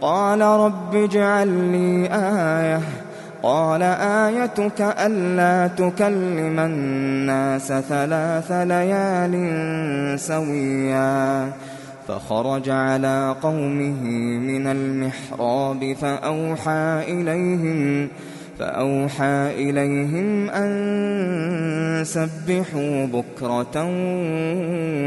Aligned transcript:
قال 0.00 0.40
رب 0.40 0.94
اجعل 0.94 1.48
لي 1.48 2.08
آية. 2.12 2.80
قال 3.42 3.82
آيتك 3.82 4.80
ألا 4.80 5.66
تكلم 5.66 6.58
الناس 6.58 7.66
ثلاث 7.66 8.52
ليال 8.52 9.34
سويا. 10.20 11.48
فخرج 12.08 12.70
على 12.70 13.36
قومه 13.42 14.02
من 14.38 14.66
المحراب 14.66 15.96
فأوحى 16.00 17.04
إليهم 17.08 18.08
فأوحى 18.58 19.50
إليهم 19.54 20.50
أن 20.50 22.02
سبحوا 22.04 23.06
بكرة 23.06 23.84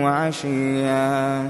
وعشيا. 0.04 1.50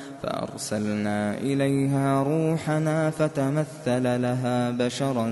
فأرسلنا 0.23 1.37
إليها 1.37 2.23
روحنا 2.23 3.09
فتمثل 3.09 4.21
لها 4.21 4.71
بشرا 4.71 5.27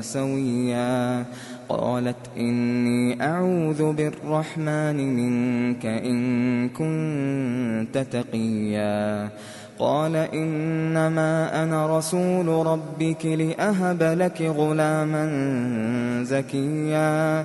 سويا. 0.00 1.24
قالت 1.68 2.16
إني 2.36 3.22
أعوذ 3.22 3.92
بالرحمن 3.92 5.16
منك 5.16 5.86
إن 5.86 6.68
كنت 6.68 7.98
تقيا. 7.98 9.28
قال 9.78 10.16
إنما 10.16 11.62
أنا 11.62 11.98
رسول 11.98 12.66
ربك 12.66 13.26
لأهب 13.26 14.02
لك 14.02 14.42
غلاما 14.42 15.24
زكيا. 16.24 17.44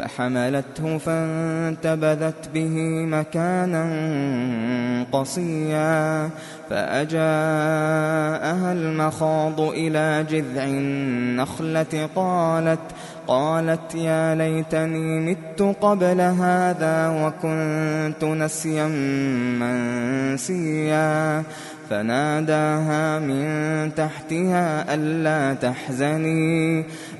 فحملته 0.00 0.98
فانتبذت 0.98 2.48
به 2.54 3.04
مكانا 3.06 3.84
قصيا 5.12 6.30
فأجاءها 6.70 7.22
المخاض 8.72 9.60
إلى 9.60 10.26
جذع 10.30 10.64
النخلة 10.64 12.08
قالت 12.14 12.80
قالت 13.26 13.94
يا 13.94 14.34
ليتني 14.34 15.20
مت 15.30 15.76
قبل 15.80 16.20
هذا 16.20 17.08
وكنت 17.08 18.24
نسيا 18.24 18.86
منسيا 19.60 21.42
فناداها 21.90 23.18
من 23.18 23.94
تحتها 23.94 24.94
ألا 24.94 25.54
تحزني 25.54 26.84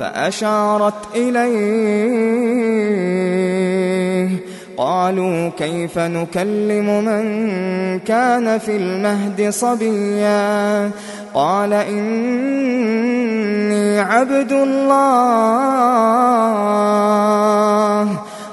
فأشارت 0.00 0.94
إليه. 1.16 2.50
قالوا 4.76 5.48
كيف 5.58 5.98
نكلم 5.98 7.04
من 7.04 7.48
كان 7.98 8.58
في 8.58 8.76
المهد 8.76 9.50
صبيا؟ 9.50 10.90
قال 11.34 11.72
إني 11.72 12.00
عبد 14.00 14.52
الله. 14.52 14.90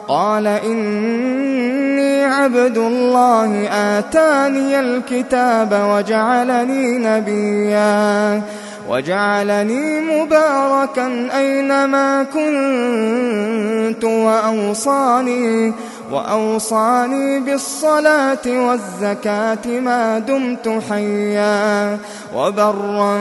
قال 0.08 0.48
إني 0.48 2.24
عبد 2.24 2.78
الله. 2.78 3.68
آتاني 3.68 4.80
الكتاب 4.80 5.86
وجعلني 5.90 6.98
نبيا. 6.98 8.42
وجعلني 8.90 10.02
مباركا 10.02 11.30
أينما 11.38 12.24
كنت 12.24 14.04
وأوصاني 14.04 15.74
وأوصاني 16.12 17.40
بالصلاة 17.40 18.46
والزكاة 18.48 19.68
ما 19.68 20.20
دمت 20.20 20.82
حيا 20.90 21.98
وبرا 22.36 23.18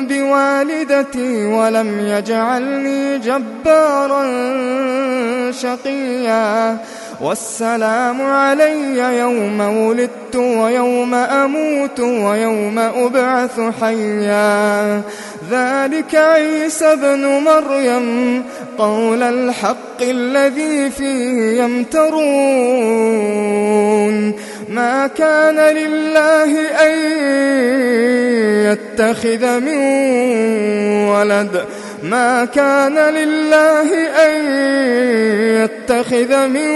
بوالدتي 0.00 1.44
ولم 1.44 2.00
يجعلني 2.00 3.18
جبارا 3.18 4.22
شقيا. 5.50 6.78
والسلام 7.20 8.22
علي 8.22 9.18
يوم 9.18 9.60
ولدت 9.60 10.36
ويوم 10.36 11.14
أموت 11.14 12.00
ويوم 12.00 12.78
أبعث 12.78 13.60
حيا. 13.80 15.02
ذلك 15.50 16.14
عيسى 16.14 16.96
بن 16.96 17.26
مريم 17.26 18.42
قول 18.78 19.22
الحق 19.22 20.02
الذي 20.02 20.90
فيه 20.90 21.62
يمترون. 21.62 23.26
ما 24.68 25.06
كان 25.06 25.56
لله 25.76 26.50
أن 26.86 26.92
يتخذ 28.72 29.60
من 29.60 29.78
ولد 31.08 31.64
ما 32.02 32.44
كان 32.44 32.98
لله 32.98 33.88
أن 34.26 34.34
يتخذ 35.64 36.46
من 36.46 36.70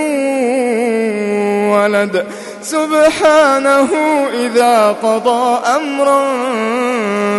ولد. 1.71 2.27
سبحانه 2.63 3.89
إذا 4.35 4.97
قضى 5.03 5.59
أمرا 5.77 6.23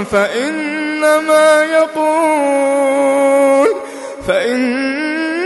فإنما 0.04 1.64
يقول 1.64 3.68
فإنما 4.28 5.38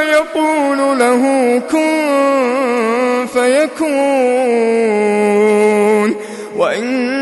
يقول 0.00 0.98
له 0.98 1.22
كن 1.70 3.26
فيكون. 3.32 3.84
وإن 6.56 7.13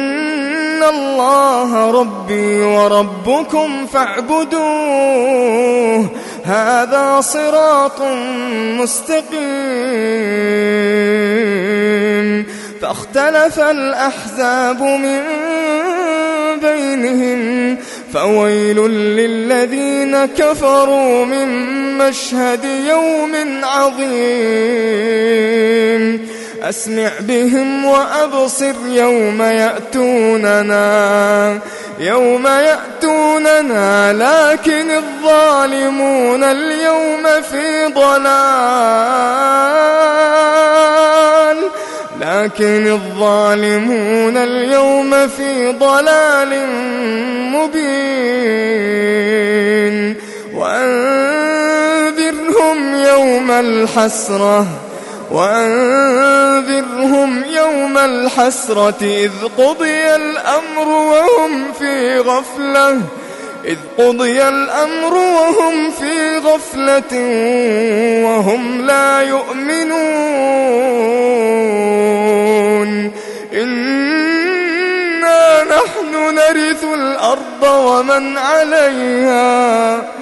الله 0.92 1.90
ربي 1.90 2.60
وربكم 2.60 3.86
فاعبدوه. 3.86 4.62
هذا 6.44 7.20
صراط 7.20 8.02
مستقيم. 8.80 9.42
فاختلف 12.82 13.60
الأحزاب 13.60 14.82
من 14.82 15.20
بينهم 16.62 17.76
فويل 18.14 18.76
للذين 18.90 20.24
كفروا 20.24 21.24
من 21.24 21.48
مشهد 21.98 22.64
يوم 22.64 23.34
عظيم. 23.64 25.02
أسمع 26.62 27.10
بهم 27.20 27.84
وأبصر 27.84 28.74
يوم 28.86 29.42
يأتوننا 29.42 30.78
يوم 31.98 32.46
يأتوننا 32.46 34.12
لكن 34.12 34.90
الظالمون 34.90 36.44
اليوم 36.44 37.22
في 37.50 37.86
ضلال. 37.86 38.32
لكن 42.20 42.86
الظالمون 42.86 44.36
اليوم 44.36 45.28
في 45.28 45.72
ضلال 45.72 46.66
مبين. 47.52 48.22
وأنذرهم 50.54 51.74
يوم 52.94 53.50
الحسرة. 53.50 54.91
وأنذرهم 55.32 57.30
يوم 57.44 57.98
الحسرة 57.98 59.02
إذ 59.02 59.30
قضي 59.58 60.14
الأمر 60.14 60.88
وهم 60.88 61.72
في 61.78 62.18
غفلة 62.18 63.00
إذ 63.64 63.76
قضي 63.98 64.48
الأمر 64.48 65.14
وهم 65.14 65.90
في 65.90 66.38
غفلة 66.38 67.12
وهم 68.24 68.86
لا 68.86 69.20
يؤمنون. 69.20 69.92
إنا 73.52 74.52
نحن 75.64 76.34
نرث 76.34 76.84
الأرض 76.84 77.62
ومن 77.62 78.38
عليها 78.38 80.21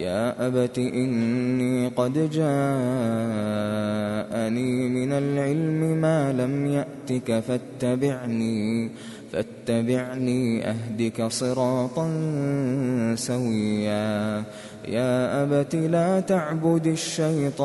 يا 0.00 0.46
أبت 0.46 0.78
إني 0.78 1.88
قد 1.88 2.12
جاءني 2.12 2.48
من 4.88 5.12
العلم 5.12 6.00
ما 6.00 6.32
لم 6.32 6.66
يأتك 6.66 7.40
فاتبعني 7.40 8.90
فاتبعني 9.32 10.70
أهدك 10.70 11.26
صراطا 11.28 12.10
سويا. 13.14 14.42
يا 14.88 15.42
أبت 15.42 15.74
لا 15.74 16.20
تعبد 16.20 16.86
الشيطان 16.86 17.64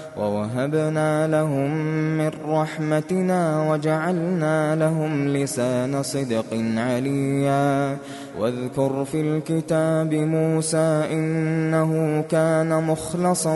ووهبنا 0.17 1.27
لهم 1.27 1.71
من 2.17 2.31
رحمتنا 2.47 3.71
وجعلنا 3.71 4.75
لهم 4.75 5.27
لسان 5.27 6.03
صدق 6.03 6.45
عليا. 6.77 7.97
واذكر 8.39 9.05
في 9.05 9.21
الكتاب 9.21 10.13
موسى 10.13 11.03
إنه 11.11 12.21
كان 12.29 12.83
مخلصا 12.83 13.55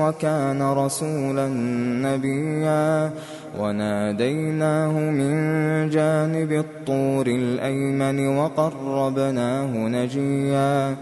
وكان 0.00 0.62
رسولا 0.62 1.48
نبيا. 2.02 3.10
وناديناه 3.58 4.92
من 4.92 5.34
جانب 5.90 6.52
الطور 6.52 7.26
الأيمن 7.26 8.36
وقربناه 8.36 9.66
نجيا. 9.66 10.96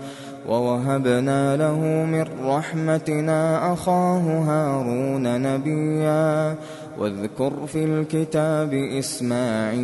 ووهبنا 0.48 1.56
له 1.56 1.78
من 2.04 2.24
رحمتنا 2.44 3.72
أخاه 3.72 4.20
هارون 4.20 5.42
نبيا. 5.42 6.54
واذكر 6.98 7.52
في 7.66 7.84
الكتاب 7.84 8.74
إسماعيل 8.74 9.76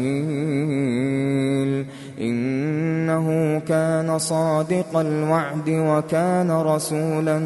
إنه 2.21 3.59
كان 3.59 4.19
صادق 4.19 4.97
الوعد 4.97 5.69
وكان 5.69 6.51
رسولا 6.51 7.39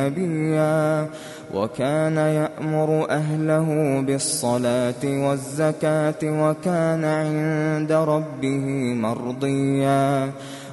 نبيا. 0.00 1.08
وكان 1.54 2.16
يأمر 2.16 3.10
أهله 3.10 4.00
بالصلاة 4.06 5.04
والزكاة 5.04 6.22
وكان 6.24 7.04
عند 7.04 7.92
ربه 7.92 8.94
مرضيا. 8.94 10.30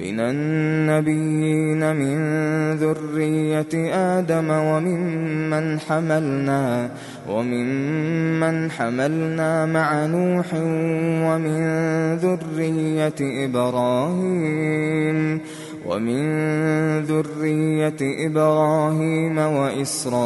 من 0.00 0.20
النبيين 0.20 1.96
من 1.96 2.16
ذرية 2.74 3.92
آدم 4.18 4.50
وممن 4.50 5.80
حملنا 5.80 6.90
وممن 7.28 8.70
حملنا 8.70 9.66
مع 9.66 10.06
نوح 10.06 10.46
ومن 11.28 11.60
ذرية 12.16 13.44
إبراهيم 13.44 15.40
ومن 15.86 16.22
ذرية 17.00 18.00
إبراهيم 18.00 19.38
وإسرائيل 19.38 20.22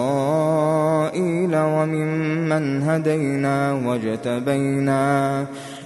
وممن 1.57 2.83
هدينا 2.83 3.73
واجتبينا. 3.73 5.47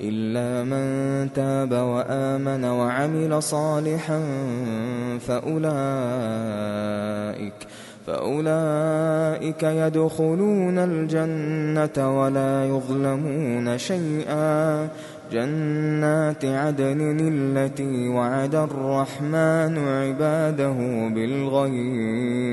إلا 0.00 0.64
من 0.64 1.32
تاب 1.32 1.72
وآمن 1.72 2.64
وعمل 2.64 3.42
صالحا 3.42 4.20
فأولئك 5.18 6.74
فأولئك 8.06 9.62
يدخلون 9.62 10.78
الجنة 10.78 12.22
ولا 12.22 12.66
يظلمون 12.66 13.78
شيئا. 13.78 14.88
جنات 15.32 16.44
عدن 16.44 17.18
التي 17.32 18.08
وعد 18.08 18.54
الرحمن 18.54 19.78
عباده 19.78 21.08
بالغيب. 21.14 22.52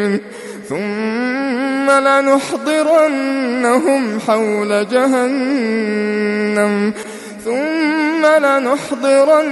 ثم 1.91 2.07
لنحضرنهم 2.07 4.03
حول 4.27 4.87
جهنم 4.91 6.73
ثم 7.45 8.25
لنحضرنهم 8.25 9.47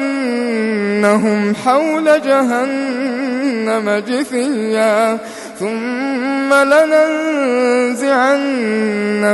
حول 1.55 2.21
جهنم 2.21 4.03
جثيا 4.07 5.17
ثم 5.59 6.53
لننزعن 6.53 8.37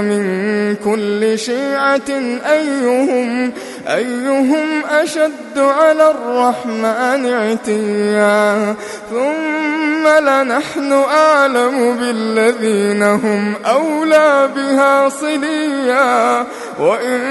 من 0.03 0.25
كل 0.75 1.39
شيعة 1.39 2.09
أيهم 2.51 3.51
أيهم 3.87 4.85
أشد 4.91 5.57
على 5.57 6.11
الرحمن 6.11 7.33
عتيا 7.33 8.75
ثم 9.11 9.74
لنحن 10.07 10.93
أعلم 10.93 11.97
بالذين 11.99 13.03
هم 13.03 13.55
أولى 13.65 14.49
بها 14.55 15.09
صليا 15.09 16.45
وإن 16.79 17.21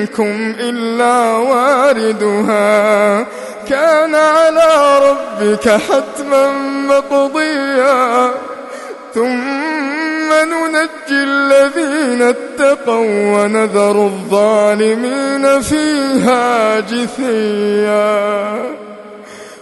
منكم 0.00 0.54
إلا 0.60 1.32
واردها. 1.32 3.26
كان 3.68 4.14
على 4.14 4.98
ربك 5.10 5.68
حتما 5.68 6.52
مقضيا. 6.88 8.30
ثم 9.14 10.32
ننجي 10.32 10.88
الذين 11.10 12.22
اتقوا 12.22 13.36
ونذر 13.36 14.04
الظالمين 14.04 15.60
فيها 15.60 16.80
جثيا. 16.80 18.79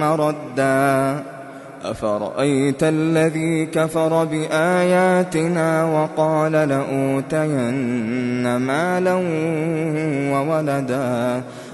مردا 0.00 1.22
أفرأيت 1.84 2.82
الذي 2.82 3.66
كفر 3.66 4.24
بآياتنا 4.24 5.84
وقال 5.84 6.52
لأوتين 6.52 7.76
مالا 8.56 9.14
وولدا 10.32 11.42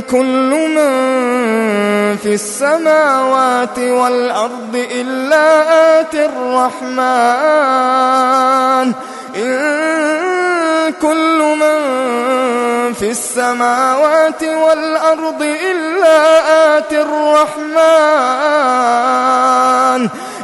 كل 0.00 0.50
من 0.76 0.88
في 2.16 2.34
السماوات 2.34 3.78
والأرض 3.78 4.86
إلا 4.90 6.00
آتي 6.00 6.24
الرحمن. 6.24 6.98
إن 9.36 10.92
كل 11.02 11.38
من 11.60 11.78
في 12.92 13.10
السماوات 13.10 14.42
والأرض 14.42 15.42
إلا 15.42 16.78
آتي 16.78 17.00
الرحمن. 17.00 18.18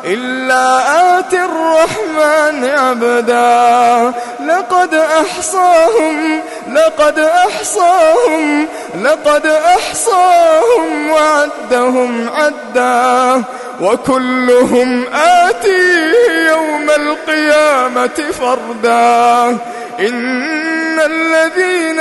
إلا 0.07 1.19
آتي 1.19 1.45
الرحمن 1.45 2.65
عبدا. 2.65 4.13
لقد 4.47 4.95
أحصاهم 4.95 6.41
لقد 6.73 7.19
أحصاهم 7.19 8.69
لقد 9.03 9.47
أحصاهم 9.47 11.11
وعدهم 11.11 12.29
عدا. 12.29 13.43
وكلهم 13.81 15.05
آتيه 15.15 16.49
يوم 16.49 16.91
القيامة 16.91 18.25
فردا. 18.41 19.59
إن 20.01 21.01
الذين 21.01 22.01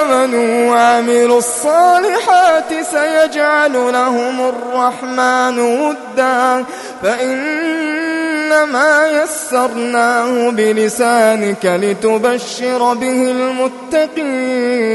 آمنوا 0.00 0.70
وعملوا 0.70 1.38
الصالحات 1.38 2.64
سيجعل 2.92 3.72
لهم 3.72 4.48
الرحمن 4.48 5.58
ودا. 5.58 6.64
فإنما 7.04 8.92
يسرناه 9.22 10.50
بلسانك 10.50 11.66
لتبشر 11.66 12.94
به 12.94 13.30
المتقين 13.30 14.94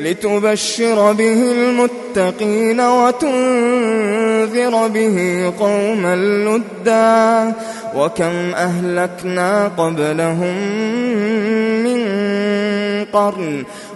لتبشر 0.00 1.12
به 1.12 1.52
المتقين 1.52 2.80
وتنذر 2.80 3.28
به 4.88 5.52
قوما 5.58 6.16
لدا 6.16 7.52
وكم 7.96 8.54
أهلكنا 8.54 9.68
قبلهم 9.68 10.56
من 11.84 12.04
قرن 13.12 13.64